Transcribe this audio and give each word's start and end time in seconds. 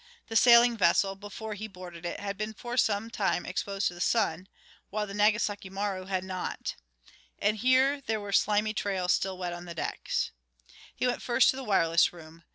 The 0.29 0.35
sailing 0.35 0.77
vessel, 0.77 1.15
before 1.15 1.53
he 1.53 1.67
boarded 1.67 2.07
it, 2.07 2.19
had 2.19 2.35
been 2.35 2.55
for 2.55 2.75
some 2.75 3.11
time 3.11 3.45
exposed 3.45 3.87
to 3.89 3.93
the 3.93 4.01
sun, 4.01 4.47
while 4.89 5.05
the 5.05 5.13
Nagasaki 5.13 5.69
Maru 5.69 6.05
had 6.05 6.23
not. 6.23 6.73
And 7.37 7.57
here 7.57 8.01
there 8.07 8.19
were 8.19 8.31
slimy 8.33 8.73
trails 8.73 9.13
still 9.13 9.37
wet 9.37 9.53
on 9.53 9.65
the 9.65 9.75
decks. 9.75 10.31
He 10.95 11.05
went 11.05 11.21
first 11.21 11.51
to 11.51 11.55
the 11.55 11.63
wireless 11.63 12.11
room. 12.11 12.45